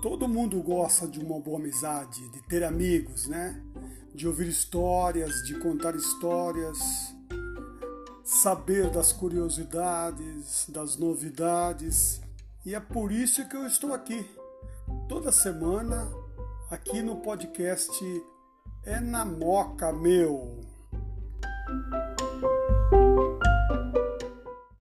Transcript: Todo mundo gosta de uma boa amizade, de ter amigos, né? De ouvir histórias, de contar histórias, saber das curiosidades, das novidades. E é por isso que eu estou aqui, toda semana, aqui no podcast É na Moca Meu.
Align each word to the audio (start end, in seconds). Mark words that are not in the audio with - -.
Todo 0.00 0.28
mundo 0.28 0.62
gosta 0.62 1.08
de 1.08 1.18
uma 1.18 1.40
boa 1.40 1.58
amizade, 1.58 2.28
de 2.30 2.40
ter 2.42 2.62
amigos, 2.62 3.26
né? 3.26 3.60
De 4.14 4.28
ouvir 4.28 4.46
histórias, 4.46 5.42
de 5.42 5.58
contar 5.58 5.96
histórias, 5.96 6.78
saber 8.22 8.90
das 8.90 9.12
curiosidades, 9.12 10.66
das 10.68 10.96
novidades. 10.96 12.20
E 12.64 12.76
é 12.76 12.80
por 12.80 13.10
isso 13.10 13.48
que 13.48 13.56
eu 13.56 13.66
estou 13.66 13.92
aqui, 13.92 14.24
toda 15.08 15.32
semana, 15.32 16.08
aqui 16.70 17.02
no 17.02 17.16
podcast 17.16 17.92
É 18.84 19.00
na 19.00 19.24
Moca 19.24 19.92
Meu. 19.92 20.57